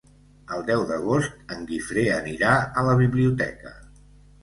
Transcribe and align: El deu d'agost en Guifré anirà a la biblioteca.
El 0.55 0.63
deu 0.69 0.85
d'agost 0.91 1.53
en 1.57 1.63
Guifré 1.73 2.07
anirà 2.17 2.57
a 2.83 2.89
la 2.91 2.99
biblioteca. 3.07 3.79